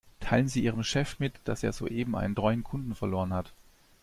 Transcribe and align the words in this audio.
Teilen 0.19 0.47
Sie 0.47 0.63
Ihrem 0.63 0.81
Chef 0.83 1.19
mit, 1.19 1.35
dass 1.43 1.61
er 1.61 1.73
soeben 1.73 2.15
einen 2.15 2.33
treuen 2.33 2.63
Kunden 2.63 2.95
verloren 2.95 3.33
hat. 3.33 3.53